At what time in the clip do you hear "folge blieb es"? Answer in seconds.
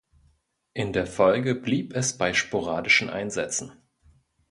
1.05-2.17